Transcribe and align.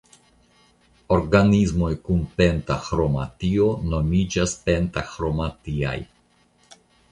Organismoj 1.17 1.89
kun 2.07 2.23
pentaĥromatio 2.39 3.69
nomiĝas 3.93 4.57
"pentaĥromatiaj". 4.67 5.97